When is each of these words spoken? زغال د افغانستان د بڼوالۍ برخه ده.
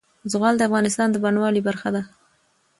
زغال 0.31 0.55
د 0.57 0.61
افغانستان 0.69 1.07
د 1.11 1.15
بڼوالۍ 1.23 1.61
برخه 1.67 1.89
ده. 1.95 2.01